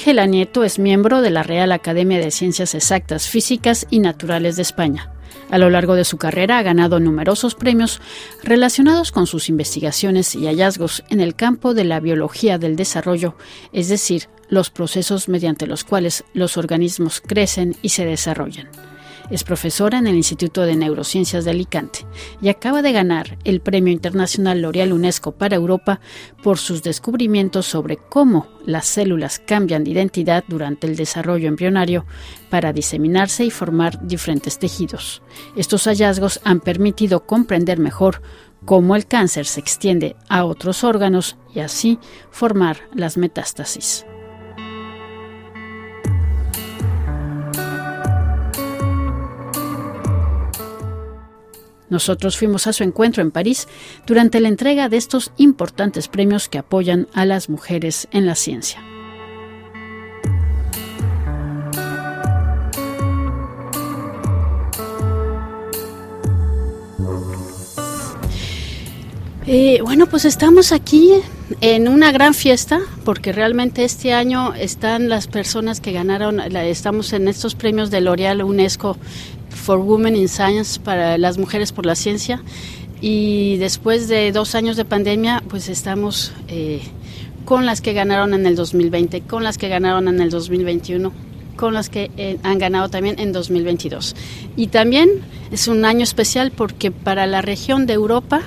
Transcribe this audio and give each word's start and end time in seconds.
Ángela 0.00 0.24
Nieto 0.24 0.64
es 0.64 0.78
miembro 0.78 1.20
de 1.20 1.28
la 1.28 1.42
Real 1.42 1.72
Academia 1.72 2.18
de 2.18 2.30
Ciencias 2.30 2.74
Exactas, 2.74 3.28
Físicas 3.28 3.86
y 3.90 3.98
Naturales 3.98 4.56
de 4.56 4.62
España. 4.62 5.12
A 5.50 5.58
lo 5.58 5.68
largo 5.68 5.94
de 5.94 6.06
su 6.06 6.16
carrera 6.16 6.56
ha 6.56 6.62
ganado 6.62 7.00
numerosos 7.00 7.54
premios 7.54 8.00
relacionados 8.42 9.12
con 9.12 9.26
sus 9.26 9.50
investigaciones 9.50 10.34
y 10.34 10.46
hallazgos 10.46 11.04
en 11.10 11.20
el 11.20 11.34
campo 11.34 11.74
de 11.74 11.84
la 11.84 12.00
biología 12.00 12.56
del 12.56 12.76
desarrollo, 12.76 13.34
es 13.74 13.90
decir, 13.90 14.30
los 14.48 14.70
procesos 14.70 15.28
mediante 15.28 15.66
los 15.66 15.84
cuales 15.84 16.24
los 16.32 16.56
organismos 16.56 17.20
crecen 17.20 17.76
y 17.82 17.90
se 17.90 18.06
desarrollan. 18.06 18.70
Es 19.30 19.44
profesora 19.44 19.98
en 19.98 20.08
el 20.08 20.16
Instituto 20.16 20.62
de 20.62 20.74
Neurociencias 20.74 21.44
de 21.44 21.52
Alicante 21.52 22.00
y 22.42 22.48
acaba 22.48 22.82
de 22.82 22.90
ganar 22.90 23.38
el 23.44 23.60
Premio 23.60 23.92
Internacional 23.92 24.60
L'Oreal 24.60 24.92
UNESCO 24.92 25.32
para 25.32 25.54
Europa 25.54 26.00
por 26.42 26.58
sus 26.58 26.82
descubrimientos 26.82 27.66
sobre 27.66 27.96
cómo 27.96 28.48
las 28.66 28.86
células 28.86 29.38
cambian 29.38 29.84
de 29.84 29.92
identidad 29.92 30.42
durante 30.48 30.88
el 30.88 30.96
desarrollo 30.96 31.46
embrionario 31.46 32.06
para 32.50 32.72
diseminarse 32.72 33.44
y 33.44 33.50
formar 33.50 34.04
diferentes 34.04 34.58
tejidos. 34.58 35.22
Estos 35.56 35.84
hallazgos 35.84 36.40
han 36.42 36.58
permitido 36.58 37.24
comprender 37.24 37.78
mejor 37.78 38.22
cómo 38.64 38.96
el 38.96 39.06
cáncer 39.06 39.46
se 39.46 39.60
extiende 39.60 40.16
a 40.28 40.44
otros 40.44 40.82
órganos 40.82 41.36
y 41.54 41.60
así 41.60 42.00
formar 42.30 42.78
las 42.94 43.16
metástasis. 43.16 44.04
Nosotros 51.90 52.38
fuimos 52.38 52.66
a 52.66 52.72
su 52.72 52.84
encuentro 52.84 53.22
en 53.22 53.30
París 53.30 53.68
durante 54.06 54.40
la 54.40 54.48
entrega 54.48 54.88
de 54.88 54.96
estos 54.96 55.32
importantes 55.36 56.08
premios 56.08 56.48
que 56.48 56.58
apoyan 56.58 57.08
a 57.12 57.26
las 57.26 57.48
mujeres 57.48 58.08
en 58.12 58.26
la 58.26 58.34
ciencia. 58.34 58.82
Eh, 69.46 69.80
bueno, 69.82 70.06
pues 70.06 70.24
estamos 70.24 70.70
aquí 70.70 71.12
en 71.60 71.88
una 71.88 72.12
gran 72.12 72.34
fiesta 72.34 72.80
porque 73.04 73.32
realmente 73.32 73.84
este 73.84 74.12
año 74.12 74.54
están 74.54 75.08
las 75.08 75.26
personas 75.26 75.80
que 75.80 75.92
ganaron, 75.92 76.40
estamos 76.40 77.12
en 77.12 77.28
estos 77.28 77.54
premios 77.54 77.90
de 77.90 78.00
L'Oreal 78.00 78.42
UNESCO 78.42 78.96
for 79.48 79.78
Women 79.78 80.16
in 80.16 80.28
Science 80.28 80.80
para 80.80 81.18
las 81.18 81.38
mujeres 81.38 81.72
por 81.72 81.86
la 81.86 81.94
ciencia. 81.94 82.42
Y 83.00 83.56
después 83.56 84.08
de 84.08 84.30
dos 84.30 84.54
años 84.54 84.76
de 84.76 84.84
pandemia 84.84 85.42
pues 85.48 85.68
estamos 85.68 86.32
eh, 86.48 86.82
con 87.44 87.66
las 87.66 87.80
que 87.80 87.94
ganaron 87.94 88.34
en 88.34 88.46
el 88.46 88.54
2020, 88.56 89.22
con 89.22 89.42
las 89.42 89.58
que 89.58 89.68
ganaron 89.68 90.08
en 90.08 90.20
el 90.20 90.30
2021, 90.30 91.12
con 91.60 91.74
las 91.74 91.90
que 91.90 92.10
eh, 92.16 92.38
han 92.42 92.58
ganado 92.58 92.88
también 92.88 93.18
en 93.18 93.32
2022. 93.32 94.16
Y 94.56 94.68
también 94.68 95.10
es 95.52 95.68
un 95.68 95.84
año 95.84 96.02
especial 96.02 96.52
porque 96.52 96.90
para 96.90 97.26
la 97.26 97.42
región 97.42 97.84
de 97.84 97.92
Europa 97.92 98.40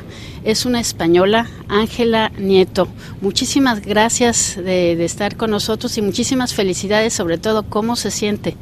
es 0.43 0.65
una 0.65 0.79
española, 0.79 1.47
Ángela 1.67 2.31
Nieto. 2.39 2.87
Muchísimas 3.21 3.85
gracias 3.85 4.55
de, 4.57 4.95
de 4.95 5.05
estar 5.05 5.37
con 5.37 5.51
nosotros 5.51 5.95
y 5.99 6.01
muchísimas 6.01 6.55
felicidades, 6.55 7.13
sobre 7.13 7.37
todo 7.37 7.61
cómo 7.69 7.95
se 7.95 8.09
siente. 8.09 8.57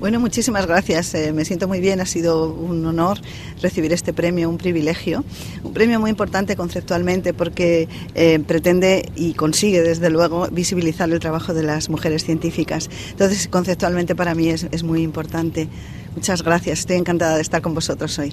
Bueno, 0.00 0.20
muchísimas 0.20 0.64
gracias. 0.66 1.12
Eh, 1.14 1.32
me 1.32 1.44
siento 1.44 1.66
muy 1.66 1.80
bien. 1.80 2.00
Ha 2.00 2.06
sido 2.06 2.52
un 2.52 2.86
honor 2.86 3.18
recibir 3.60 3.92
este 3.92 4.12
premio, 4.12 4.48
un 4.48 4.56
privilegio. 4.56 5.24
Un 5.64 5.72
premio 5.72 5.98
muy 5.98 6.10
importante 6.10 6.54
conceptualmente 6.54 7.34
porque 7.34 7.88
eh, 8.14 8.38
pretende 8.46 9.10
y 9.16 9.34
consigue, 9.34 9.82
desde 9.82 10.08
luego, 10.08 10.46
visibilizar 10.52 11.10
el 11.10 11.18
trabajo 11.18 11.52
de 11.52 11.64
las 11.64 11.88
mujeres 11.88 12.24
científicas. 12.24 12.88
Entonces, 13.10 13.48
conceptualmente 13.48 14.14
para 14.14 14.36
mí 14.36 14.48
es, 14.50 14.68
es 14.70 14.84
muy 14.84 15.02
importante. 15.02 15.68
Muchas 16.14 16.42
gracias. 16.44 16.80
Estoy 16.80 16.96
encantada 16.96 17.34
de 17.34 17.42
estar 17.42 17.60
con 17.60 17.74
vosotros 17.74 18.16
hoy. 18.20 18.32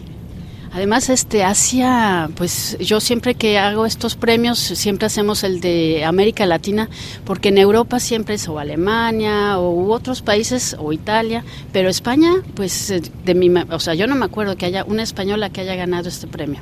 Además, 0.76 1.10
este 1.10 1.42
Asia, 1.46 2.30
pues 2.36 2.78
yo 2.82 3.00
siempre 3.00 3.34
que 3.36 3.58
hago 3.58 3.86
estos 3.86 4.18
premios, 4.18 4.60
siempre 4.60 5.06
hacemos 5.06 5.46
el 5.46 5.62
de 5.62 6.04
América 6.04 6.46
Latina, 6.46 6.90
porque 7.24 7.48
en 7.48 7.60
Europa 7.60 8.02
siempre 8.02 8.36
es 8.36 8.46
o 8.50 8.60
Alemania 8.60 9.58
o 9.58 9.90
otros 9.90 10.22
países 10.22 10.76
o 10.78 10.92
Italia, 10.92 11.46
pero 11.72 11.88
España, 11.88 12.44
pues 12.56 12.94
de 13.24 13.36
mi, 13.36 13.50
o 13.72 13.80
sea, 13.80 13.94
yo 13.94 14.06
no 14.06 14.16
me 14.16 14.26
acuerdo 14.26 14.58
que 14.58 14.66
haya 14.66 14.84
una 14.84 15.04
española 15.04 15.50
que 15.50 15.62
haya 15.62 15.76
ganado 15.76 16.10
este 16.10 16.28
premio. 16.28 16.60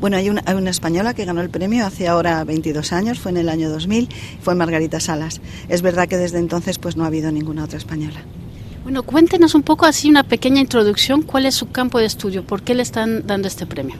Bueno, 0.00 0.16
hay 0.16 0.30
una, 0.30 0.42
hay 0.46 0.54
una, 0.54 0.70
española 0.70 1.12
que 1.12 1.26
ganó 1.26 1.42
el 1.42 1.50
premio 1.50 1.84
hace 1.84 2.08
ahora 2.08 2.42
22 2.44 2.94
años, 2.94 3.18
fue 3.18 3.30
en 3.30 3.36
el 3.36 3.50
año 3.50 3.68
2000, 3.68 4.08
fue 4.40 4.54
Margarita 4.54 5.00
Salas. 5.00 5.42
Es 5.68 5.82
verdad 5.82 6.08
que 6.08 6.16
desde 6.16 6.38
entonces 6.38 6.78
pues 6.78 6.96
no 6.96 7.04
ha 7.04 7.08
habido 7.08 7.30
ninguna 7.30 7.64
otra 7.64 7.76
española. 7.76 8.22
Bueno, 8.84 9.02
cuéntenos 9.02 9.54
un 9.54 9.62
poco 9.62 9.86
así 9.86 10.10
una 10.10 10.24
pequeña 10.24 10.60
introducción, 10.60 11.22
¿cuál 11.22 11.46
es 11.46 11.54
su 11.54 11.70
campo 11.70 11.98
de 11.98 12.04
estudio? 12.04 12.44
¿Por 12.44 12.60
qué 12.60 12.74
le 12.74 12.82
están 12.82 13.26
dando 13.26 13.48
este 13.48 13.64
premio? 13.64 13.96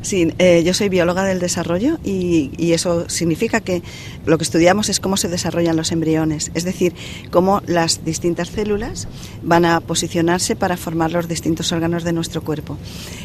Sí, 0.00 0.32
eh, 0.38 0.62
yo 0.64 0.74
soy 0.74 0.88
bióloga 0.88 1.24
del 1.24 1.40
desarrollo 1.40 1.98
y, 2.04 2.50
y, 2.56 2.72
eso 2.72 3.08
significa 3.08 3.60
que 3.60 3.82
lo 4.26 4.38
que 4.38 4.44
estudiamos 4.44 4.88
es 4.88 5.00
cómo 5.00 5.16
se 5.16 5.28
desarrollan 5.28 5.76
los 5.76 5.90
embriones, 5.90 6.52
es 6.54 6.64
decir, 6.64 6.94
cómo 7.30 7.62
las 7.66 8.04
distintas 8.04 8.48
células 8.48 9.08
van 9.42 9.64
a 9.64 9.80
posicionarse 9.80 10.54
para 10.54 10.76
formar 10.76 11.10
los 11.10 11.26
distintos 11.26 11.72
órganos 11.72 12.04
de 12.04 12.12
nuestro 12.12 12.42
cuerpo. 12.42 12.78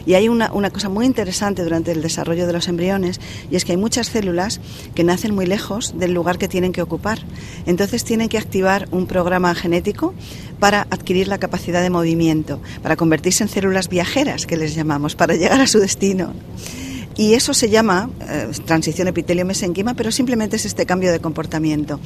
Y 0.05 0.15
hay 0.15 0.29
una, 0.29 0.51
una 0.51 0.71
cosa 0.71 0.89
muy 0.89 1.05
interesante 1.05 1.63
durante 1.63 1.91
el 1.91 2.01
desarrollo 2.01 2.47
de 2.47 2.53
los 2.53 2.67
embriones 2.67 3.19
y 3.51 3.55
es 3.55 3.65
que 3.65 3.73
hay 3.73 3.77
muchas 3.77 4.07
células 4.07 4.59
que 4.95 5.03
nacen 5.03 5.35
muy 5.35 5.45
lejos 5.45 5.97
del 5.97 6.13
lugar 6.13 6.37
que 6.37 6.47
tienen 6.47 6.71
que 6.71 6.81
ocupar. 6.81 7.19
Entonces 7.65 8.03
tienen 8.03 8.29
que 8.29 8.37
activar 8.37 8.87
un 8.91 9.05
programa 9.05 9.53
genético 9.53 10.13
para 10.59 10.87
adquirir 10.89 11.27
la 11.27 11.39
capacidad 11.39 11.81
de 11.81 11.89
movimiento, 11.89 12.61
para 12.81 12.95
convertirse 12.95 13.43
en 13.43 13.49
células 13.49 13.89
viajeras, 13.89 14.45
que 14.45 14.55
les 14.55 14.75
llamamos, 14.75 15.15
para 15.15 15.35
llegar 15.35 15.59
a 15.59 15.67
su 15.67 15.79
destino. 15.79 16.33
Y 17.15 17.35
eso 17.35 17.53
se 17.53 17.69
llama 17.69 18.09
eh, 18.21 18.49
transición 18.65 19.07
epitelio-mesenquima, 19.07 19.93
pero 19.93 20.11
simplemente 20.11 20.55
es 20.55 20.65
este 20.65 20.85
cambio 20.85 21.11
de 21.11 21.19
comportamiento. 21.19 21.99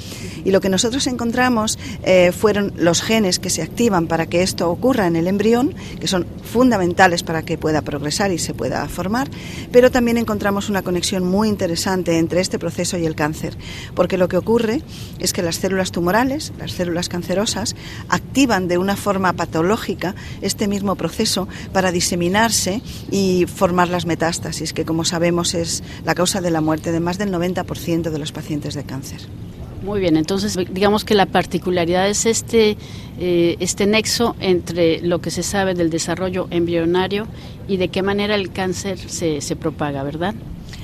Y 0.43 0.51
lo 0.51 0.61
que 0.61 0.69
nosotros 0.69 1.07
encontramos 1.07 1.79
eh, 2.03 2.31
fueron 2.31 2.73
los 2.77 3.01
genes 3.01 3.39
que 3.39 3.49
se 3.49 3.61
activan 3.61 4.07
para 4.07 4.25
que 4.25 4.41
esto 4.41 4.69
ocurra 4.69 5.07
en 5.07 5.15
el 5.15 5.27
embrión, 5.27 5.73
que 5.99 6.07
son 6.07 6.25
fundamentales 6.43 7.23
para 7.23 7.43
que 7.43 7.57
pueda 7.57 7.81
progresar 7.81 8.31
y 8.31 8.39
se 8.39 8.53
pueda 8.53 8.87
formar, 8.87 9.29
pero 9.71 9.91
también 9.91 10.17
encontramos 10.17 10.69
una 10.69 10.81
conexión 10.81 11.23
muy 11.23 11.49
interesante 11.49 12.17
entre 12.17 12.41
este 12.41 12.59
proceso 12.59 12.97
y 12.97 13.05
el 13.05 13.15
cáncer, 13.15 13.57
porque 13.95 14.17
lo 14.17 14.27
que 14.27 14.37
ocurre 14.37 14.81
es 15.19 15.33
que 15.33 15.43
las 15.43 15.57
células 15.57 15.91
tumorales, 15.91 16.53
las 16.57 16.71
células 16.71 17.09
cancerosas, 17.09 17.75
activan 18.09 18.67
de 18.67 18.77
una 18.77 18.95
forma 18.95 19.33
patológica 19.33 20.15
este 20.41 20.67
mismo 20.67 20.95
proceso 20.95 21.47
para 21.73 21.91
diseminarse 21.91 22.81
y 23.11 23.45
formar 23.45 23.89
las 23.89 24.05
metástasis, 24.05 24.73
que 24.73 24.85
como 24.85 24.96
como 24.97 25.05
sabemos, 25.05 25.53
es 25.53 25.83
la 26.05 26.15
causa 26.15 26.41
de 26.41 26.49
la 26.49 26.59
muerte 26.59 26.91
de 26.91 26.99
más 26.99 27.19
del 27.19 27.31
90% 27.31 28.09
de 28.09 28.17
los 28.17 28.31
pacientes 28.31 28.73
de 28.73 28.83
cáncer. 28.83 29.21
Muy 29.83 29.99
bien, 29.99 30.17
entonces 30.17 30.57
digamos 30.71 31.05
que 31.05 31.13
la 31.13 31.27
particularidad 31.27 32.09
es 32.09 32.25
este, 32.25 32.77
eh, 33.19 33.57
este 33.59 33.85
nexo 33.85 34.35
entre 34.39 34.99
lo 35.01 35.21
que 35.21 35.29
se 35.29 35.43
sabe 35.43 35.75
del 35.75 35.91
desarrollo 35.91 36.47
embrionario 36.49 37.27
y 37.67 37.77
de 37.77 37.89
qué 37.89 38.01
manera 38.01 38.33
el 38.33 38.51
cáncer 38.51 38.97
se, 38.97 39.39
se 39.39 39.55
propaga, 39.55 40.01
¿verdad? 40.01 40.33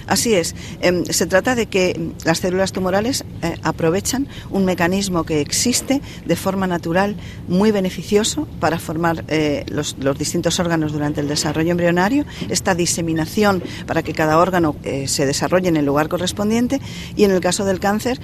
Así 0.08 0.34
es. 0.34 0.56
Em, 0.82 1.06
se 1.06 1.26
trata 1.26 1.56
de 1.56 1.68
que 1.68 2.12
las 2.26 2.40
células 2.40 2.72
tumorales 2.72 3.24
eh, 3.42 3.56
aprovechan 3.64 4.28
un 4.50 4.66
mecanismo 4.66 5.24
que 5.24 5.42
existe 5.42 6.02
de 6.26 6.36
forma 6.36 6.68
natural 6.68 7.16
muy 7.48 7.72
beneficioso 7.72 8.48
para 8.60 8.80
formar 8.80 9.24
eh, 9.28 9.66
los, 9.68 9.96
distintos 10.18 10.60
órganos 10.60 10.92
durante 10.92 11.22
el 11.22 11.28
desarrollo 11.28 11.72
embrionario, 11.72 12.26
esta 12.50 12.76
diseminación 12.76 13.64
para 13.88 14.04
que 14.04 14.14
cada 14.14 14.38
órgano 14.38 14.76
eh, 14.84 15.08
se 15.08 15.26
desarrolle 15.26 15.70
en 15.70 15.78
el 15.78 15.86
lugar 15.86 16.10
correspondiente 16.10 16.82
y 17.16 17.24
en 17.24 17.32
el 17.32 17.40
caso 17.40 17.66
del 17.66 17.80
cáncer 17.80 18.20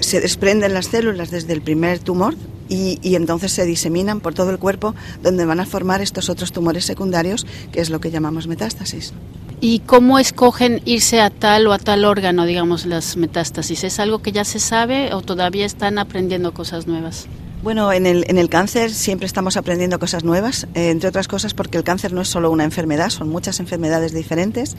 se 0.00 0.20
desprenden 0.20 0.74
las 0.74 0.86
células 0.86 1.30
desde 1.30 1.52
el 1.52 1.62
primer 1.62 1.98
tumor 1.98 2.34
y, 2.68 2.98
y, 3.02 3.14
entonces 3.14 3.50
se 3.50 3.64
diseminan 3.64 4.20
por 4.20 4.34
todo 4.34 4.50
el 4.50 4.58
cuerpo 4.58 4.94
donde 5.22 5.46
van 5.46 5.58
a 5.58 5.66
formar 5.66 6.02
estos 6.02 6.28
otros 6.28 6.52
tumores 6.52 6.84
secundarios, 6.84 7.46
que 7.72 7.80
es 7.80 7.88
lo 7.88 7.98
que 7.98 8.10
llamamos 8.10 8.46
metástasis. 8.46 9.14
¿Y 9.60 9.80
cómo 9.80 10.20
escogen 10.20 10.80
irse 10.84 11.20
a 11.20 11.30
tal 11.30 11.66
o 11.66 11.72
a 11.72 11.78
tal 11.78 12.04
órgano, 12.04 12.46
digamos, 12.46 12.86
las 12.86 13.16
metástasis? 13.16 13.82
¿Es 13.82 13.98
algo 13.98 14.20
que 14.20 14.30
ya 14.30 14.44
se 14.44 14.60
sabe 14.60 15.12
o 15.12 15.20
todavía 15.20 15.66
están 15.66 15.98
aprendiendo 15.98 16.54
cosas 16.54 16.86
nuevas? 16.86 17.26
Bueno, 17.62 17.92
en 17.92 18.06
el, 18.06 18.24
en 18.28 18.38
el 18.38 18.48
cáncer 18.48 18.92
siempre 18.92 19.26
estamos 19.26 19.56
aprendiendo 19.56 19.98
cosas 19.98 20.22
nuevas, 20.22 20.68
eh, 20.74 20.90
entre 20.90 21.08
otras 21.08 21.26
cosas 21.26 21.54
porque 21.54 21.76
el 21.76 21.82
cáncer 21.82 22.12
no 22.12 22.20
es 22.20 22.28
solo 22.28 22.52
una 22.52 22.62
enfermedad, 22.62 23.10
son 23.10 23.28
muchas 23.28 23.58
enfermedades 23.58 24.12
diferentes, 24.12 24.76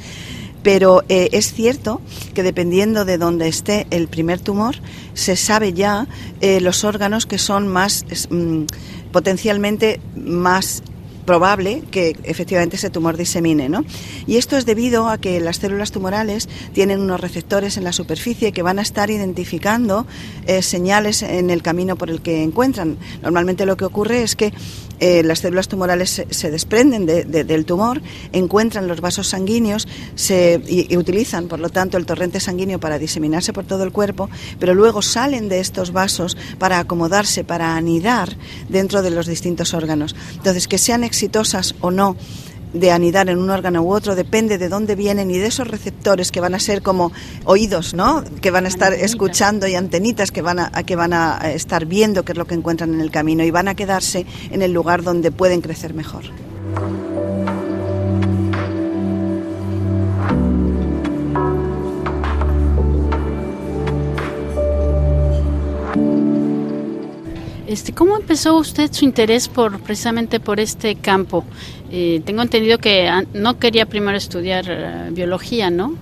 pero 0.63 1.03
eh, 1.09 1.27
es 1.33 1.51
cierto 1.51 1.99
que 2.33 2.41
dependiendo 2.41 3.03
de 3.03 3.17
dónde 3.17 3.49
esté 3.49 3.85
el 3.89 4.07
primer 4.07 4.39
tumor, 4.39 4.77
se 5.13 5.35
sabe 5.35 5.73
ya 5.73 6.07
eh, 6.39 6.61
los 6.61 6.85
órganos 6.85 7.25
que 7.25 7.37
son 7.37 7.67
más, 7.67 8.05
mm, 8.29 8.63
potencialmente 9.11 9.99
más 10.15 10.81
probable 11.29 11.83
que 11.91 12.17
efectivamente 12.23 12.75
ese 12.75 12.89
tumor 12.89 13.15
disemine. 13.15 13.69
¿no? 13.69 13.85
Y 14.25 14.37
esto 14.37 14.57
es 14.57 14.65
debido 14.65 15.09
a 15.09 15.19
que 15.19 15.39
las 15.39 15.57
células 15.57 15.91
tumorales 15.91 16.49
tienen 16.73 17.01
unos 17.01 17.21
receptores 17.21 17.77
en 17.77 17.83
la 17.83 17.93
superficie 17.93 18.51
que 18.51 18.63
van 18.63 18.79
a 18.79 18.81
estar 18.81 19.11
identificando 19.11 20.07
eh, 20.47 20.63
señales 20.63 21.21
en 21.21 21.51
el 21.51 21.61
camino 21.61 21.97
por 21.97 22.09
el 22.09 22.21
que 22.21 22.41
encuentran. 22.41 22.97
Normalmente 23.21 23.67
lo 23.67 23.77
que 23.77 23.85
ocurre 23.85 24.23
es 24.23 24.35
que 24.35 24.51
eh, 24.99 25.23
las 25.23 25.39
células 25.39 25.67
tumorales 25.67 26.25
se, 26.29 26.51
desprenden 26.51 27.05
del 27.05 27.65
tumor, 27.65 28.01
encuentran 28.33 28.87
los 28.87 28.99
vasos 28.99 29.27
sanguíneos 29.27 29.87
se, 30.15 30.61
y, 30.67 30.97
utilizan, 30.97 31.47
por 31.47 31.59
lo 31.59 31.69
tanto, 31.69 31.97
el 31.97 32.05
torrente 32.05 32.39
sanguíneo 32.39 32.79
para 32.79 32.99
diseminarse 32.99 33.53
por 33.53 33.65
todo 33.65 33.83
el 33.83 33.91
cuerpo, 33.91 34.29
pero 34.59 34.73
luego 34.73 35.01
salen 35.01 35.47
de 35.47 35.61
estos 35.61 35.93
vasos 35.93 36.35
para 36.57 36.79
acomodarse, 36.79 37.45
para 37.45 37.75
anidar 37.75 38.35
dentro 38.67 39.01
de 39.01 39.11
los 39.11 39.25
distintos 39.27 39.73
órganos. 39.73 40.15
Entonces, 40.35 40.67
que 40.67 40.77
sean 40.77 41.05
exitosas 41.19 41.75
o 41.81 41.91
no 41.91 42.15
de 42.71 42.91
anidar 42.91 43.29
en 43.29 43.39
un 43.39 43.49
órgano 43.49 43.81
u 43.81 43.91
otro 43.91 44.15
depende 44.15 44.57
de 44.57 44.69
dónde 44.69 44.95
vienen 44.95 45.31
y 45.31 45.37
de 45.37 45.47
esos 45.47 45.67
receptores 45.67 46.31
que 46.31 46.39
van 46.39 46.53
a 46.53 46.59
ser 46.59 46.81
como 46.81 47.11
oídos, 47.43 47.93
¿no? 47.93 48.23
Que 48.41 48.51
van 48.51 48.65
a 48.65 48.67
estar 48.69 48.93
escuchando 48.93 49.67
y 49.67 49.75
antenitas 49.75 50.31
que 50.31 50.41
van 50.41 50.59
a, 50.59 50.69
que 50.83 50.95
van 50.95 51.11
a 51.11 51.51
estar 51.51 51.85
viendo 51.85 52.23
qué 52.23 52.33
es 52.33 52.37
lo 52.37 52.45
que 52.45 52.55
encuentran 52.55 52.93
en 52.93 53.01
el 53.01 53.11
camino 53.11 53.43
y 53.43 53.51
van 53.51 53.67
a 53.67 53.75
quedarse 53.75 54.25
en 54.51 54.61
el 54.61 54.71
lugar 54.71 55.03
donde 55.03 55.31
pueden 55.31 55.61
crecer 55.61 55.93
mejor. 55.93 56.23
Este, 67.69 67.93
¿Cómo 67.93 68.17
empezó 68.17 68.57
usted 68.57 68.91
su 68.91 69.05
interés 69.05 69.47
por 69.47 69.79
precisamente 69.81 70.39
por 70.39 70.59
este 70.59 70.95
campo? 70.95 71.45
Eh, 71.91 72.19
tengo 72.25 72.41
entendido 72.41 72.79
que 72.79 73.07
no 73.35 73.59
quería 73.59 73.85
primero 73.85 74.17
estudiar 74.17 74.65
eh, 74.67 75.09
biología, 75.11 75.69
¿no? 75.69 75.93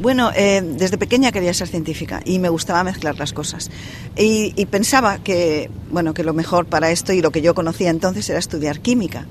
Bueno, 0.00 0.32
eh, 0.34 0.60
desde 0.60 0.98
pequeña 0.98 1.30
quería 1.30 1.54
ser 1.54 1.68
científica 1.68 2.20
y 2.24 2.40
me 2.40 2.48
gustaba 2.48 2.82
mezclar 2.82 3.16
las 3.16 3.32
cosas. 3.32 3.70
Y, 4.16 4.54
y, 4.56 4.66
pensaba 4.66 5.18
que, 5.18 5.70
bueno, 5.88 6.14
que 6.14 6.24
lo 6.24 6.34
mejor 6.34 6.66
para 6.66 6.90
esto 6.90 7.12
y 7.12 7.22
lo 7.22 7.30
que 7.30 7.42
yo 7.42 7.54
conocía 7.54 7.90
entonces 7.90 8.28
era 8.28 8.40
estudiar 8.40 8.80
química 8.80 9.24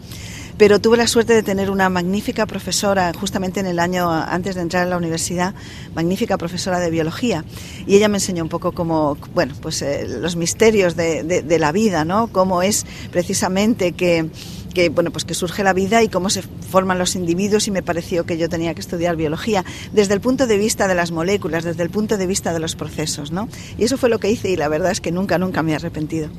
pero 0.57 0.79
tuve 0.79 0.97
la 0.97 1.07
suerte 1.07 1.33
de 1.33 1.43
tener 1.43 1.69
una 1.69 1.89
magnífica 1.89 2.45
profesora 2.45 3.11
justamente 3.13 3.59
en 3.59 3.65
el 3.65 3.79
año 3.79 4.11
antes 4.11 4.55
de 4.55 4.61
entrar 4.61 4.83
a 4.83 4.89
la 4.89 4.97
universidad, 4.97 5.53
magnífica 5.95 6.37
profesora 6.37 6.79
de 6.79 6.89
biología. 6.89 7.43
Y 7.87 7.95
ella 7.95 8.07
me 8.07 8.17
enseñó 8.17 8.43
un 8.43 8.49
poco 8.49 8.71
cómo, 8.71 9.17
bueno, 9.33 9.53
pues 9.61 9.81
eh, 9.81 10.07
los 10.07 10.35
misterios 10.35 10.95
de, 10.95 11.23
de, 11.23 11.59
la 11.59 11.71
vida, 11.71 12.05
¿no? 12.05 12.27
Cómo 12.27 12.61
es 12.61 12.85
precisamente 13.11 13.93
que 13.93 14.29
que 14.73 14.89
bueno 14.89 15.11
pues 15.11 15.23
que 15.23 15.35
surge 15.35 15.63
la 15.63 15.71
vida 15.71 16.01
y 16.01 16.09
cómo 16.09 16.31
se 16.31 16.41
forman 16.41 16.97
los 16.97 17.15
individuos 17.15 17.67
y 17.67 17.71
me 17.71 17.83
pareció 17.83 18.25
que 18.25 18.39
yo 18.39 18.49
tenía 18.49 18.73
que 18.73 18.81
estudiar 18.81 19.15
biología 19.15 19.63
desde 19.91 20.15
el 20.15 20.19
punto 20.19 20.47
de 20.47 20.57
vista 20.57 20.87
de 20.87 20.95
las 20.95 21.11
moléculas 21.11 21.63
desde 21.63 21.83
el 21.83 21.91
punto 21.91 22.17
de 22.17 22.25
vista 22.25 22.53
de 22.53 22.59
los 22.59 22.75
procesos 22.75 23.31
no 23.31 23.47
y 23.77 23.83
eso 23.83 23.97
fue 23.97 24.09
lo 24.09 24.17
que 24.19 24.31
hice 24.31 24.49
y 24.49 24.55
la 24.55 24.67
verdad 24.69 24.91
es 24.91 24.99
que 24.99 25.11
nunca 25.11 25.37
nunca 25.37 25.61
me 25.61 25.73
he 25.73 25.75
arrepentido 25.75 26.29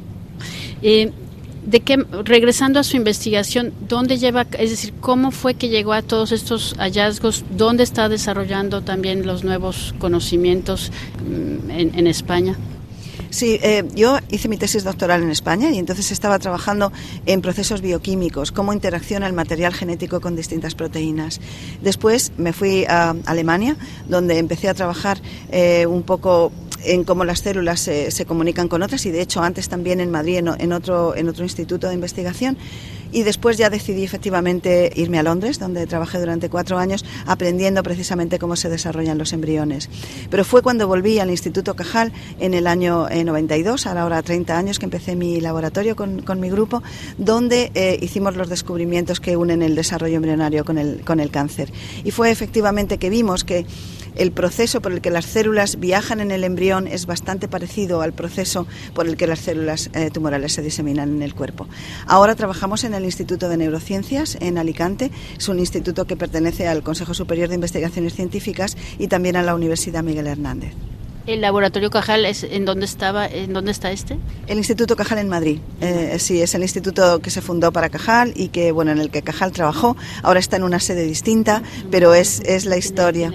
eh, 0.82 1.12
de 1.66 1.80
qué, 1.80 1.96
regresando 2.24 2.78
a 2.78 2.84
su 2.84 2.96
investigación, 2.96 3.72
¿dónde 3.88 4.18
lleva, 4.18 4.46
es 4.58 4.70
decir, 4.70 4.92
cómo 5.00 5.30
fue 5.30 5.54
que 5.54 5.68
llegó 5.68 5.92
a 5.92 6.02
todos 6.02 6.32
estos 6.32 6.74
hallazgos? 6.78 7.44
¿Dónde 7.56 7.84
está 7.84 8.08
desarrollando 8.08 8.82
también 8.82 9.26
los 9.26 9.44
nuevos 9.44 9.94
conocimientos 9.98 10.92
mm, 11.26 11.70
en, 11.70 12.06
España? 12.06 12.56
Sí, 13.30 13.58
eh, 13.62 13.84
yo 13.94 14.18
hice 14.30 14.48
mi 14.48 14.58
tesis 14.58 14.84
doctoral 14.84 15.22
en 15.22 15.30
España 15.30 15.70
y 15.70 15.78
entonces 15.78 16.12
estaba 16.12 16.38
trabajando 16.38 16.92
en 17.26 17.40
procesos 17.40 17.80
bioquímicos, 17.80 18.52
cómo 18.52 18.72
interacciona 18.72 19.26
el 19.26 19.32
material 19.32 19.74
genético 19.74 20.20
con 20.20 20.36
distintas 20.36 20.74
proteínas. 20.74 21.40
Después 21.82 22.32
me 22.36 22.52
fui 22.52 22.84
a 22.84 23.16
Alemania, 23.26 23.76
donde 24.08 24.38
empecé 24.38 24.68
a 24.68 24.74
trabajar 24.74 25.18
eh, 25.50 25.86
un 25.86 26.04
poco 26.04 26.52
en 26.84 27.04
cómo 27.04 27.24
las 27.24 27.40
células 27.40 27.80
se, 27.80 28.24
comunican 28.26 28.68
con 28.68 28.82
otras 28.82 29.04
y 29.06 29.10
de 29.10 29.20
hecho 29.20 29.42
antes 29.42 29.68
también 29.68 30.00
en 30.00 30.10
Madrid 30.10 30.38
en, 30.38 30.72
otro, 30.72 31.14
en 31.16 31.28
otro 31.28 31.44
instituto 31.44 31.88
de 31.88 31.94
investigación 31.94 32.56
y 33.14 33.22
después 33.22 33.56
ya 33.56 33.70
decidí 33.70 34.02
efectivamente 34.02 34.92
irme 34.96 35.20
a 35.20 35.22
Londres, 35.22 35.60
donde 35.60 35.86
trabajé 35.86 36.18
durante 36.18 36.50
cuatro 36.50 36.78
años 36.78 37.04
aprendiendo 37.26 37.82
precisamente 37.84 38.40
cómo 38.40 38.56
se 38.56 38.68
desarrollan 38.68 39.18
los 39.18 39.32
embriones. 39.32 39.88
Pero 40.30 40.44
fue 40.44 40.62
cuando 40.62 40.88
volví 40.88 41.20
al 41.20 41.30
Instituto 41.30 41.76
Cajal 41.76 42.12
en 42.40 42.54
el 42.54 42.66
año 42.66 43.08
92, 43.08 43.86
eh, 43.86 43.88
ahora 43.90 44.20
30 44.20 44.58
años 44.58 44.78
que 44.80 44.86
empecé 44.86 45.14
mi 45.14 45.40
laboratorio 45.40 45.94
con, 45.94 46.22
con 46.22 46.40
mi 46.40 46.50
grupo, 46.50 46.82
donde 47.16 47.70
eh, 47.74 47.98
hicimos 48.02 48.36
los 48.36 48.48
descubrimientos 48.48 49.20
que 49.20 49.36
unen 49.36 49.62
el 49.62 49.76
desarrollo 49.76 50.16
embrionario 50.16 50.64
con 50.64 50.76
el, 50.76 51.02
con 51.04 51.20
el 51.20 51.30
cáncer. 51.30 51.72
Y 52.02 52.10
fue 52.10 52.32
efectivamente 52.32 52.98
que 52.98 53.10
vimos 53.10 53.44
que 53.44 53.64
el 54.16 54.32
proceso 54.32 54.80
por 54.80 54.92
el 54.92 55.00
que 55.00 55.10
las 55.10 55.24
células 55.24 55.78
viajan 55.78 56.20
en 56.20 56.30
el 56.30 56.44
embrión 56.44 56.86
es 56.86 57.06
bastante 57.06 57.48
parecido 57.48 58.00
al 58.00 58.12
proceso 58.12 58.66
por 58.94 59.06
el 59.06 59.16
que 59.16 59.26
las 59.26 59.40
células 59.40 59.90
eh, 59.94 60.10
tumorales 60.10 60.52
se 60.52 60.62
diseminan 60.62 61.10
en 61.16 61.22
el 61.22 61.34
cuerpo. 61.34 61.66
Ahora 62.06 62.34
trabajamos 62.34 62.84
en 62.84 62.94
el 62.94 63.04
Instituto 63.04 63.48
de 63.48 63.56
Neurociencias 63.56 64.36
en 64.40 64.58
Alicante. 64.58 65.10
Es 65.36 65.48
un 65.48 65.58
instituto 65.58 66.06
que 66.06 66.16
pertenece 66.16 66.68
al 66.68 66.82
Consejo 66.82 67.14
Superior 67.14 67.48
de 67.48 67.56
Investigaciones 67.56 68.14
Científicas 68.14 68.76
y 68.98 69.08
también 69.08 69.36
a 69.36 69.42
la 69.42 69.54
Universidad 69.54 70.02
Miguel 70.02 70.26
Hernández. 70.26 70.74
¿El 71.26 71.40
laboratorio 71.40 71.88
Cajal 71.88 72.26
es 72.26 72.44
en 72.44 72.66
dónde 72.66 72.84
estaba, 72.84 73.26
en 73.26 73.54
dónde 73.54 73.70
está 73.70 73.90
este? 73.90 74.18
El 74.46 74.58
Instituto 74.58 74.94
Cajal 74.94 75.18
en 75.18 75.28
Madrid. 75.30 75.58
Eh, 75.80 76.18
sí, 76.18 76.42
es 76.42 76.54
el 76.54 76.62
instituto 76.62 77.20
que 77.20 77.30
se 77.30 77.40
fundó 77.40 77.72
para 77.72 77.88
Cajal 77.88 78.34
y 78.36 78.48
que 78.48 78.72
bueno 78.72 78.92
en 78.92 78.98
el 78.98 79.10
que 79.10 79.22
Cajal 79.22 79.50
trabajó. 79.50 79.96
Ahora 80.22 80.38
está 80.38 80.56
en 80.56 80.64
una 80.64 80.80
sede 80.80 81.04
distinta, 81.04 81.62
pero 81.90 82.12
es, 82.12 82.40
es 82.40 82.66
la 82.66 82.76
historia. 82.76 83.32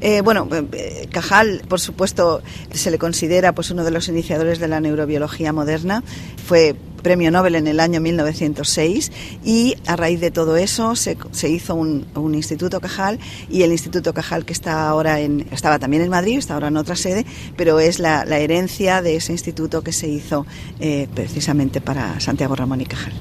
Eh, 0.00 0.22
bueno, 0.22 0.48
eh, 0.72 1.08
Cajal, 1.10 1.62
por 1.68 1.80
supuesto, 1.80 2.42
se 2.72 2.90
le 2.90 2.98
considera 2.98 3.54
pues 3.54 3.70
uno 3.70 3.84
de 3.84 3.90
los 3.90 4.08
iniciadores 4.08 4.58
de 4.58 4.68
la 4.68 4.80
neurobiología 4.80 5.52
moderna. 5.52 6.02
Fue 6.46 6.74
premio 7.00 7.30
Nobel 7.30 7.54
en 7.54 7.66
el 7.66 7.80
año 7.80 8.00
1906 8.00 9.10
y 9.44 9.76
a 9.86 9.96
raíz 9.96 10.20
de 10.20 10.30
todo 10.30 10.56
eso 10.56 10.94
se, 10.96 11.16
hizo 11.48 11.74
un, 11.74 12.06
Instituto 12.34 12.80
Cajal 12.80 13.18
y 13.48 13.62
el 13.62 13.72
Instituto 13.72 14.14
Cajal 14.14 14.44
que 14.44 14.52
está 14.52 14.88
ahora 14.88 15.20
en, 15.20 15.46
estaba 15.50 15.78
también 15.78 16.02
en 16.02 16.10
Madrid, 16.10 16.38
está 16.38 16.54
ahora 16.54 16.68
en 16.68 16.76
otra 16.76 16.96
sede, 16.96 17.26
pero 17.56 17.80
es 17.80 17.98
la, 17.98 18.22
herencia 18.22 19.02
de 19.02 19.16
ese 19.16 19.32
instituto 19.32 19.82
que 19.82 19.92
se 19.92 20.08
hizo 20.08 20.46
eh, 20.78 21.08
precisamente 21.14 21.80
para 21.80 22.20
Santiago 22.20 22.54
Ramón 22.54 22.80
y 22.80 22.86
Cajal. 22.86 23.12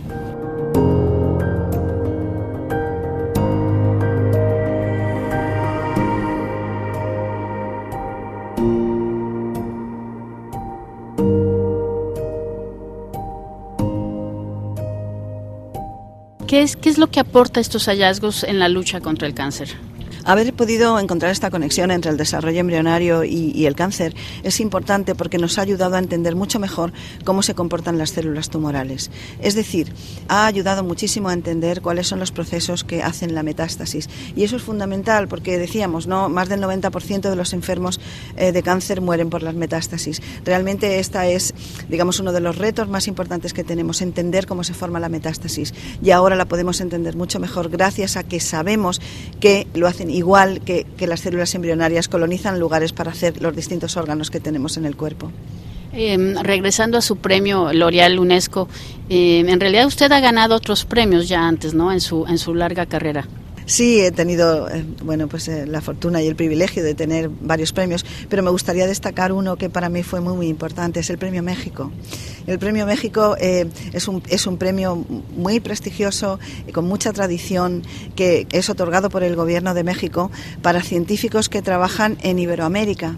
Es, 16.62 16.76
¿Qué 16.76 16.90
es 16.90 16.98
lo 16.98 17.08
que 17.08 17.20
aporta 17.20 17.60
estos 17.60 17.86
hallazgos 17.86 18.44
en 18.44 18.60
la 18.60 18.70
lucha 18.70 19.02
contra 19.02 19.28
el 19.28 19.34
cáncer? 19.34 19.70
Haber 20.26 20.54
podido 20.54 21.00
encontrar 21.00 21.32
esta 21.32 21.50
conexión 21.50 21.92
entre 21.92 22.12
el 22.12 22.18
desarrollo 22.18 22.60
embrionario 22.60 23.24
y, 23.24 23.66
el 23.66 23.76
cáncer 23.76 24.16
es 24.44 24.60
importante 24.60 25.16
porque 25.16 25.38
nos 25.38 25.58
ha 25.58 25.62
ayudado 25.62 25.96
a 25.96 26.00
entender 26.00 26.36
mucho 26.36 26.60
mejor 26.60 26.92
cómo 27.24 27.42
se 27.44 27.54
comportan 27.54 27.98
las 27.98 28.12
células 28.12 28.50
tumorales. 28.50 29.12
Es 29.42 29.56
decir, 29.56 29.94
ha 30.28 30.46
ayudado 30.46 30.84
muchísimo 30.84 31.30
a 31.30 31.34
entender 31.34 31.82
cuáles 31.82 32.08
son 32.08 32.20
los 32.20 32.32
procesos 32.32 32.84
que 32.84 33.04
hacen 33.04 33.36
la 33.36 33.44
metástasis. 33.44 34.10
Y 34.36 34.44
eso 34.44 34.56
es 34.56 34.64
fundamental 34.64 35.28
porque 35.28 35.58
decíamos, 35.58 36.08
¿no? 36.08 36.30
más 36.30 36.50
del 36.50 36.62
90% 36.62 37.30
de 37.30 37.36
los 37.36 37.54
enfermos 37.54 38.00
eh, 38.38 38.52
de 38.52 38.64
cáncer 38.64 39.02
mueren 39.02 39.30
por 39.30 39.44
las 39.44 39.56
metástasis. 39.56 40.22
Realmente 40.46 41.00
esta 41.00 41.28
es, 41.28 41.54
digamos, 41.90 42.20
uno 42.20 42.32
de 42.32 42.40
los 42.40 42.58
retos 42.58 42.90
más 42.90 43.08
importantes 43.08 43.54
que 43.54 43.64
tenemos, 43.64 44.02
entender 44.02 44.48
cómo 44.48 44.64
se 44.64 44.74
forma 44.74 45.00
la 45.00 45.10
metástasis. 45.10 45.74
Y 46.02 46.12
ahora 46.12 46.36
la 46.36 46.46
podemos 46.46 46.82
entender 46.82 47.16
mucho 47.16 47.40
mejor 47.40 47.70
gracias 47.70 48.18
a 48.18 48.24
que 48.24 48.40
sabemos 48.40 49.02
que 49.40 49.68
lo 49.74 49.88
hacen 49.88 50.09
igual 50.10 50.62
que, 50.62 50.86
las 51.08 51.22
células 51.22 51.54
embrionarias 51.56 52.08
colonizan 52.08 52.60
lugares 52.60 52.94
para 52.94 53.12
hacer 53.12 53.42
los 53.42 53.56
distintos 53.56 53.98
órganos 53.98 54.30
que 54.30 54.40
tenemos 54.40 54.78
en 54.78 54.86
el 54.86 54.96
cuerpo. 54.96 55.32
Em, 55.92 56.36
regresando 56.44 56.98
a 56.98 57.02
su 57.02 57.18
premio 57.18 57.74
L'Oreal 57.74 58.20
UNESCO, 58.20 58.68
em, 59.10 59.50
en 59.50 59.60
realidad 59.60 59.88
usted 59.88 60.12
ha 60.12 60.20
ganado 60.20 60.56
otros 60.56 60.86
premios 60.86 61.28
ya 61.28 61.48
antes, 61.48 61.74
¿no? 61.74 61.92
En 61.92 62.00
su 62.00 62.26
en 62.28 62.38
su 62.38 62.54
larga 62.54 62.86
carrera. 62.86 63.26
Sí, 63.70 64.02
he 64.02 64.12
tenido 64.12 64.68
eh, 64.68 64.84
bueno, 65.04 65.28
pues, 65.28 65.48
eh, 65.48 65.68
la 65.68 65.80
fortuna 65.80 66.24
y 66.24 66.28
el 66.28 66.36
privilegio 66.36 66.84
de 66.84 66.96
tener 66.96 67.30
varios 67.30 67.72
premios, 67.72 68.04
pero 68.28 68.42
me 68.42 68.50
gustaría 68.50 68.88
destacar 68.88 69.32
uno 69.32 69.58
que 69.58 69.70
para 69.70 69.90
mí 69.90 70.02
fue 70.02 70.22
muy, 70.22 70.36
muy 70.36 70.48
importante, 70.48 71.02
es 71.02 71.10
el 71.12 71.20
Premio 71.20 71.44
México. 71.44 71.92
El 72.48 72.58
Premio 72.58 72.88
México 72.88 73.36
eh, 73.40 73.70
es, 73.94 74.08
un, 74.08 74.24
es 74.28 74.48
un 74.48 74.58
premio 74.58 74.96
muy 75.38 75.60
prestigioso, 75.60 76.40
y 76.68 76.72
con 76.72 76.86
mucha 76.86 77.14
tradición, 77.14 77.84
que 78.16 78.48
es 78.52 78.72
otorgado 78.72 79.12
por 79.12 79.22
el 79.22 79.36
Gobierno 79.36 79.76
de 79.76 79.84
México 79.84 80.32
para 80.64 80.82
científicos 80.82 81.48
que 81.48 81.62
trabajan 81.62 82.18
en 82.24 82.40
Iberoamérica 82.40 83.18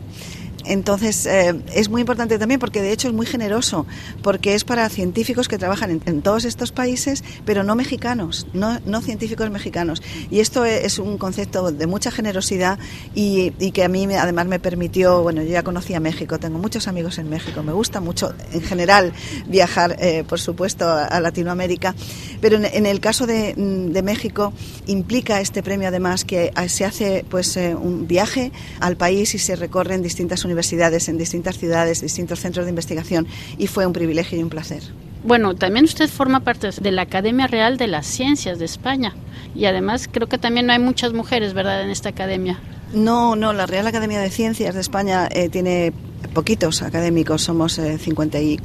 Entonces, 0.66 1.26
eh, 1.26 1.60
es 1.74 1.90
muy 1.90 2.02
importante 2.02 2.38
también 2.38 2.60
porque 2.60 2.82
de 2.82 2.92
hecho 2.92 3.08
es 3.08 3.14
muy 3.14 3.26
generoso, 3.26 3.86
porque 4.22 4.54
es 4.54 4.64
para 4.64 4.88
científicos 4.90 5.48
que 5.48 5.58
trabajan 5.58 6.02
en, 6.06 6.22
todos 6.22 6.46
estos 6.46 6.72
países, 6.72 7.24
pero 7.46 7.64
no 7.64 7.76
mexicanos, 7.76 8.48
no, 8.54 8.80
no, 8.86 9.02
científicos 9.02 9.50
mexicanos. 9.50 10.02
Y 10.30 10.40
esto 10.40 10.66
es 10.66 11.00
un 11.00 11.18
concepto 11.18 11.72
de 11.72 11.88
mucha 11.88 12.12
generosidad 12.12 12.80
y, 13.16 13.52
que 13.72 13.84
a 13.84 13.88
mí 13.88 14.06
además 14.14 14.48
me 14.48 14.60
permitió, 14.60 15.22
bueno, 15.22 15.42
yo 15.42 15.50
ya 15.50 15.64
conocía 15.64 16.00
México, 16.00 16.40
tengo 16.40 16.60
muchos 16.60 16.88
amigos 16.88 17.18
en 17.18 17.30
México, 17.30 17.64
me 17.64 17.72
gusta 17.72 18.02
mucho 18.02 18.34
en 18.52 18.62
general 18.62 19.14
viajar, 19.48 19.96
eh, 20.00 20.24
por 20.28 20.40
supuesto, 20.40 20.90
a, 20.90 21.20
Latinoamérica, 21.22 21.94
pero 22.42 22.58
en, 22.58 22.86
el 22.86 23.00
caso 23.00 23.28
de, 23.28 23.54
de, 23.56 24.02
México 24.02 24.54
implica 24.88 25.40
este 25.40 25.62
premio 25.62 25.88
además 25.88 26.26
que 26.26 26.52
se 26.68 26.84
hace 26.84 27.24
pues 27.30 27.56
eh, 27.58 27.76
un 27.76 28.08
viaje 28.08 28.52
al 28.80 28.98
país 28.98 29.36
y 29.36 29.40
se 29.40 29.56
recorren 29.56 30.02
distintas 30.02 30.44
universidades 30.44 30.51
universidades, 30.52 31.08
en 31.10 31.18
distintas 31.18 31.58
ciudades, 31.58 32.02
distintos 32.02 32.40
centros 32.40 32.66
de 32.66 32.70
investigación 32.70 33.28
y 33.58 33.68
fue 33.68 33.86
un 33.86 33.94
privilegio 33.94 34.38
y 34.38 34.44
un 34.44 34.50
placer. 34.50 34.84
Bueno, 35.24 35.56
también 35.56 35.86
usted 35.86 36.10
forma 36.10 36.40
parte 36.40 36.70
de 36.72 36.92
la 36.92 37.04
Academia 37.04 37.48
Real 37.48 37.78
de 37.78 37.88
las 37.88 38.08
Ciencias 38.08 38.58
de 38.58 38.66
España 38.66 39.16
y 39.56 39.66
además 39.66 40.10
creo 40.12 40.28
que 40.28 40.38
también 40.38 40.66
no 40.66 40.74
hay 40.74 40.80
muchas 40.80 41.14
mujeres, 41.14 41.54
¿verdad?, 41.54 41.84
en 41.84 41.90
esta 41.90 42.10
academia. 42.10 42.60
No, 42.94 43.36
no, 43.36 43.54
la 43.54 43.68
Real 43.68 43.88
Academia 43.88 44.20
de 44.20 44.30
Ciencias 44.30 44.74
de 44.74 44.82
España 44.82 45.30
eh, 45.32 45.50
tiene 45.50 45.94
poquitos 46.34 46.82
académicos, 46.82 47.44
somos 47.44 47.78
eh, 47.78 47.98
50 47.98 48.40
y 48.42 48.60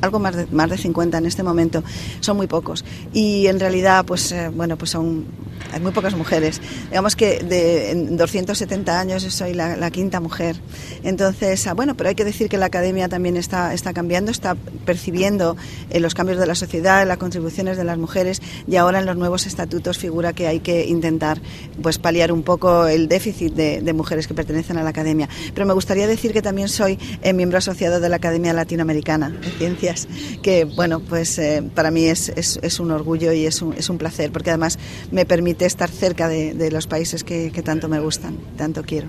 algo 0.00 0.18
más 0.18 0.36
de, 0.36 0.46
más 0.46 0.70
de 0.70 0.78
50 0.78 1.18
en 1.18 1.26
este 1.26 1.42
momento, 1.42 1.82
son 2.20 2.36
muy 2.36 2.46
pocos. 2.46 2.84
Y 3.12 3.46
en 3.46 3.58
realidad, 3.58 4.04
pues 4.04 4.30
eh, 4.32 4.50
bueno, 4.54 4.76
pues 4.76 4.90
son 4.90 5.26
hay 5.72 5.80
muy 5.80 5.92
pocas 5.92 6.14
mujeres. 6.14 6.60
Digamos 6.88 7.16
que 7.16 7.40
de 7.40 7.90
en 7.90 8.16
270 8.16 8.98
años 8.98 9.22
yo 9.22 9.30
soy 9.30 9.54
la, 9.54 9.90
quinta 9.90 10.20
mujer. 10.20 10.56
Entonces, 11.02 11.66
ah, 11.66 11.74
bueno, 11.74 11.96
pero 11.96 12.10
hay 12.10 12.14
que 12.14 12.24
decir 12.24 12.48
que 12.48 12.58
la 12.58 12.66
academia 12.66 13.08
también 13.08 13.36
está, 13.36 13.72
está 13.72 13.92
cambiando, 13.92 14.30
está 14.30 14.54
percibiendo 14.84 15.56
eh, 15.90 16.00
los 16.00 16.14
cambios 16.14 16.38
de 16.38 16.46
la 16.46 16.54
sociedad, 16.54 17.06
las 17.06 17.16
contribuciones 17.16 17.76
de 17.76 17.84
las 17.84 17.96
mujeres 17.96 18.42
y 18.66 18.76
ahora 18.76 18.98
en 18.98 19.06
los 19.06 19.16
nuevos 19.16 19.46
estatutos 19.46 19.98
figura 19.98 20.32
que 20.32 20.46
hay 20.46 20.60
que 20.60 20.86
intentar 20.86 21.40
pues 21.82 21.98
paliar 21.98 22.32
un 22.32 22.42
poco 22.42 22.86
el 22.86 23.08
déficit 23.08 23.54
de, 23.54 23.92
mujeres 23.92 24.28
que 24.28 24.34
pertenecen 24.34 24.76
a 24.76 24.82
la 24.82 24.90
academia. 24.90 25.28
Pero 25.54 25.66
me 25.66 25.72
gustaría 25.72 26.06
decir 26.06 26.32
que 26.32 26.42
también 26.42 26.68
soy 26.68 26.98
eh, 27.22 27.32
miembro 27.32 27.58
asociado 27.58 28.00
de 28.00 28.08
la 28.08 28.16
Academia 28.16 28.52
Latinoamericana 28.52 29.30
de 29.30 29.50
Ciencias, 29.50 30.06
que 30.42 30.64
bueno, 30.64 31.00
pues 31.00 31.38
eh, 31.38 31.62
para 31.74 31.90
mí 31.90 32.04
es, 32.04 32.28
es, 32.28 32.60
es, 32.62 32.78
un 32.78 32.90
orgullo 32.90 33.32
y 33.32 33.46
es 33.46 33.60
un, 33.62 33.72
es 33.72 33.88
un 33.88 33.98
placer, 33.98 34.30
porque 34.30 34.50
además 34.50 34.78
me 35.10 35.26
permite 35.26 35.57
estar 35.66 35.90
cerca 35.90 36.28
de, 36.28 36.70
los 36.70 36.86
países 36.86 37.24
que, 37.24 37.50
tanto 37.64 37.88
me 37.88 38.00
gustan, 38.00 38.36
tanto 38.56 38.82
quiero. 38.82 39.08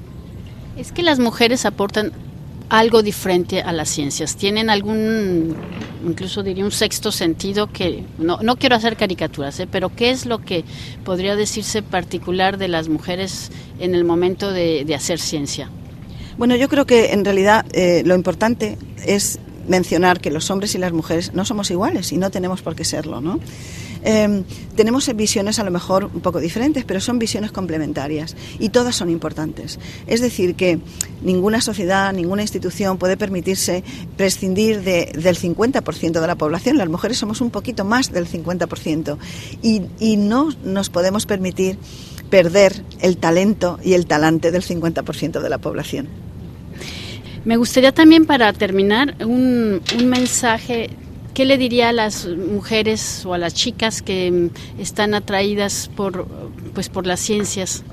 Es 0.77 0.91
que 0.91 1.03
las 1.03 1.19
mujeres 1.19 1.65
aportan 1.65 2.11
algo 2.69 3.01
diferente 3.01 3.61
a 3.61 3.73
las 3.73 3.89
ciencias. 3.89 4.35
Tienen 4.35 4.69
algún, 4.69 5.55
incluso 6.05 6.43
diría 6.43 6.63
un 6.63 6.71
sexto 6.71 7.11
sentido 7.11 7.67
que, 7.67 8.03
no, 8.17 8.39
no 8.41 8.57
quiero 8.57 8.75
hacer 8.75 8.95
caricaturas, 8.95 9.59
¿eh? 9.59 9.67
pero 9.69 9.89
¿qué 9.95 10.11
es 10.11 10.25
lo 10.25 10.39
que 10.39 10.63
podría 11.03 11.35
decirse 11.35 11.81
particular 11.81 12.57
de 12.57 12.67
las 12.67 12.87
mujeres 12.87 13.51
en 13.79 13.95
el 13.95 14.03
momento 14.03 14.51
de, 14.51 14.85
hacer 14.95 15.19
ciencia? 15.19 15.69
Bueno, 16.37 16.55
yo 16.55 16.69
creo 16.69 16.85
que 16.85 17.11
en 17.11 17.25
realidad 17.25 17.65
eh, 17.73 18.03
lo 18.05 18.15
importante 18.15 18.77
es 19.05 19.39
mencionar 19.67 20.19
que 20.19 20.31
los 20.31 20.49
hombres 20.49 20.75
y 20.75 20.77
las 20.77 20.93
mujeres 20.93 21.33
no 21.33 21.45
somos 21.45 21.69
iguales 21.71 22.11
y 22.11 22.17
no 22.17 22.31
tenemos 22.31 22.61
por 22.61 22.75
qué 22.75 22.83
serlo, 22.83 23.21
¿no? 23.21 23.39
Em, 24.03 24.43
tenemos 24.75 25.13
visiones 25.15 25.59
a 25.59 25.63
lo 25.63 25.71
mejor 25.71 26.05
un 26.13 26.21
poco 26.21 26.39
diferentes, 26.39 26.85
pero 26.85 27.01
son 27.01 27.19
visiones 27.19 27.51
complementarias 27.51 28.35
y 28.59 28.69
todas 28.69 28.95
son 28.95 29.09
importantes. 29.09 29.79
Es 30.07 30.21
decir, 30.21 30.55
que 30.55 30.79
ninguna 31.21 31.61
sociedad, 31.61 32.13
ninguna 32.13 32.41
institución 32.41 32.97
puede 32.97 33.17
permitirse 33.17 33.83
prescindir 34.15 34.81
del 34.81 35.37
50% 35.37 36.21
de 36.21 36.27
la 36.27 36.35
población. 36.35 36.77
Las 36.77 36.89
mujeres 36.89 37.17
somos 37.17 37.41
un 37.41 37.49
poquito 37.49 37.83
más 37.83 38.11
del 38.11 38.27
50% 38.27 39.17
y, 39.61 39.83
y 39.99 40.17
no 40.17 40.49
nos 40.63 40.89
podemos 40.89 41.25
permitir 41.25 41.77
perder 42.29 42.83
el 43.01 43.17
talento 43.17 43.79
y 43.83 43.93
el 43.93 44.05
talante 44.05 44.51
del 44.51 44.63
50% 44.63 45.41
de 45.41 45.49
la 45.49 45.57
población. 45.57 46.07
Me 47.45 47.57
gustaría 47.57 47.93
también 47.93 48.25
para 48.25 48.51
terminar 48.53 49.15
un, 49.25 49.81
un 49.97 50.05
mensaje 50.07 50.89
¿Qué 51.39 51.45
le 51.45 51.57
diría 51.57 51.87
a 51.87 51.93
las 51.93 52.25
mujeres 52.25 53.25
o 53.25 53.33
a 53.33 53.37
las 53.37 53.53
chicas 53.53 54.01
que 54.01 54.29
mm, 54.29 54.81
están 54.81 55.13
atraídas 55.13 55.89
por, 55.95 56.27
pues, 56.73 56.89
por 56.89 57.07
las 57.07 57.21
ciencias? 57.21 57.85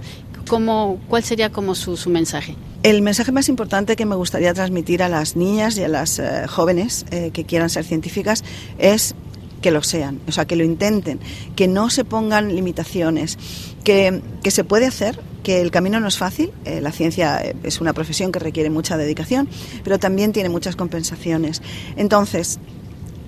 ¿Cómo, 0.49 0.99
¿Cuál 1.07 1.23
sería 1.23 1.53
como 1.53 1.77
su, 1.77 2.11
mensaje? 2.11 2.57
El 2.83 3.03
mensaje 3.03 3.31
más 3.31 3.49
importante 3.49 3.95
que 3.95 4.05
me 4.05 4.17
gustaría 4.17 4.53
transmitir 4.53 5.01
a 5.01 5.09
las 5.09 5.37
niñas 5.37 5.79
y 5.79 5.85
a 5.85 5.89
las 5.89 6.19
eh, 6.19 6.49
jóvenes 6.49 7.07
eh, 7.13 7.31
que 7.33 7.45
quieran 7.45 7.71
ser 7.71 7.85
científicas 7.85 8.43
es 8.81 9.15
que 9.63 9.71
lo 9.71 9.85
sean, 9.85 10.21
o 10.27 10.33
sea, 10.33 10.45
que 10.45 10.57
lo 10.57 10.65
intenten, 10.65 11.21
que 11.55 11.69
no 11.69 11.89
se 11.89 12.05
pongan 12.05 12.53
limitaciones, 12.53 13.39
que, 13.85 14.23
se 14.45 14.65
puede 14.65 14.87
hacer, 14.87 15.21
que 15.45 15.61
el 15.61 15.71
camino 15.71 16.01
no 16.01 16.09
es 16.09 16.19
fácil, 16.19 16.51
eh, 16.65 16.81
la 16.81 16.91
ciencia 16.91 17.41
es 17.63 17.81
una 17.81 17.93
profesión 17.93 18.33
que 18.33 18.41
requiere 18.41 18.71
mucha 18.71 18.97
dedicación, 18.97 19.49
pero 19.85 20.01
también 20.01 20.33
tiene 20.33 20.49
muchas 20.49 20.75
compensaciones. 20.75 21.63
Entonces, 21.97 22.59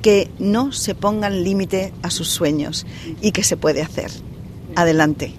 que 0.09 0.31
no 0.39 0.73
se 0.73 0.95
pongan 0.95 1.45
límite 1.45 1.93
a 2.01 2.09
sus 2.09 2.29
sueños 2.29 2.87
y 3.21 3.33
que 3.33 3.45
se 3.45 3.59
puede 3.59 3.83
hacer. 3.83 4.11
Adelante. 4.75 5.35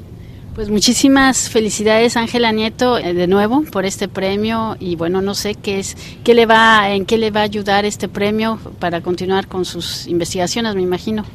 Pues 0.53 0.69
muchísimas 0.69 1.49
felicidades 1.49 2.15
Ángela 2.15 2.51
Nieto 2.51 2.99
eh, 2.99 3.15
de 3.15 3.25
nuevo 3.25 3.63
por 3.63 3.85
este 3.85 4.07
premio 4.07 4.77
y 4.79 4.95
bueno 4.95 5.23
no 5.23 5.33
sé 5.33 5.55
qué 5.55 5.79
es 5.79 5.97
qué 6.23 6.35
le 6.35 6.45
va 6.45 6.91
en 6.91 7.07
qué 7.07 7.17
le 7.17 7.31
va 7.31 7.39
a 7.39 7.45
ayudar 7.45 7.83
este 7.83 8.07
premio 8.09 8.59
para 8.77 9.01
continuar 9.01 9.47
con 9.47 9.65
sus 9.65 10.05
investigaciones 10.05 10.75
me 10.75 10.83
imagino. 10.83 11.25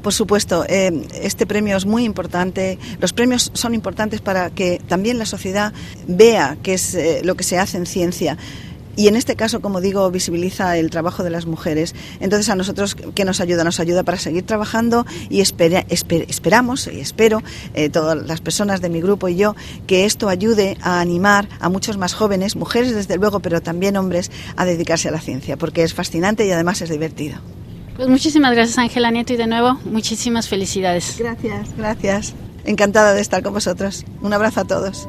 Por 0.00 0.14
supuesto, 0.14 0.64
eh, 0.68 1.08
este 1.20 1.44
premio 1.44 1.76
es 1.76 1.84
muy 1.84 2.04
importante. 2.04 2.78
Los 3.00 3.12
premios 3.12 3.50
son 3.54 3.74
importantes 3.74 4.20
para 4.20 4.50
que 4.50 4.80
también 4.86 5.18
la 5.18 5.26
sociedad 5.26 5.72
vea 6.06 6.56
qué 6.62 6.74
es 6.74 6.94
eh, 6.94 7.22
lo 7.24 7.34
que 7.34 7.42
se 7.42 7.58
hace 7.58 7.76
en 7.76 7.86
ciencia 7.86 8.38
y 8.98 9.06
en 9.06 9.14
este 9.14 9.36
caso, 9.36 9.60
como 9.60 9.80
digo, 9.80 10.10
visibiliza 10.10 10.76
el 10.76 10.90
trabajo 10.90 11.22
de 11.22 11.30
las 11.30 11.46
mujeres. 11.46 11.94
Entonces, 12.18 12.48
a 12.48 12.56
nosotros, 12.56 12.96
¿qué 13.14 13.24
nos 13.24 13.40
ayuda? 13.40 13.62
Nos 13.62 13.78
ayuda 13.78 14.02
para 14.02 14.18
seguir 14.18 14.42
trabajando 14.44 15.06
y 15.30 15.40
esperamos 15.40 16.88
y 16.88 16.98
espero, 16.98 17.40
eh, 17.74 17.90
todas 17.90 18.26
las 18.26 18.40
personas 18.40 18.80
de 18.80 18.88
mi 18.88 19.00
grupo 19.00 19.28
y 19.28 19.36
yo, 19.36 19.54
que 19.86 20.04
esto 20.04 20.28
ayude 20.28 20.76
a 20.82 20.98
animar 20.98 21.48
a 21.60 21.68
muchos 21.68 21.96
más 21.96 22.12
jóvenes, 22.12 22.56
mujeres 22.56 22.92
desde 22.92 23.18
luego, 23.18 23.38
pero 23.38 23.60
también 23.60 23.96
hombres, 23.96 24.32
a 24.56 24.64
dedicarse 24.64 25.06
a 25.06 25.12
la 25.12 25.20
ciencia, 25.20 25.56
porque 25.56 25.84
es 25.84 25.94
fascinante 25.94 26.44
y 26.44 26.50
además 26.50 26.82
es 26.82 26.90
divertido. 26.90 27.38
Pues 27.94 28.08
muchísimas 28.08 28.52
gracias, 28.52 28.78
Ángela 28.78 29.12
Nieto, 29.12 29.32
y 29.32 29.36
de 29.36 29.46
nuevo, 29.46 29.78
muchísimas 29.84 30.48
felicidades. 30.48 31.14
Gracias, 31.20 31.68
gracias. 31.76 32.34
Encantada 32.64 33.14
de 33.14 33.20
estar 33.20 33.44
con 33.44 33.52
vosotros. 33.52 34.04
Un 34.22 34.32
abrazo 34.32 34.62
a 34.62 34.64
todos. 34.64 35.08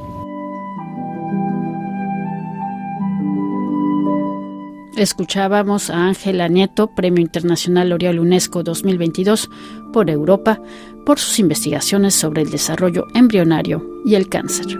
Escuchábamos 4.99 5.89
a 5.89 6.07
Ángela 6.07 6.49
Nieto, 6.49 6.93
Premio 6.93 7.21
Internacional 7.21 7.87
L'Oreal 7.87 8.19
UNESCO 8.19 8.63
2022 8.63 9.49
por 9.93 10.09
Europa, 10.09 10.59
por 11.05 11.19
sus 11.19 11.39
investigaciones 11.39 12.15
sobre 12.15 12.41
el 12.41 12.49
desarrollo 12.49 13.07
embrionario 13.13 13.81
y 14.03 14.15
el 14.15 14.27
cáncer. 14.27 14.77